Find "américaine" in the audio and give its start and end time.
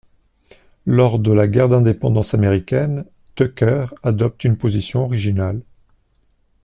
2.33-3.05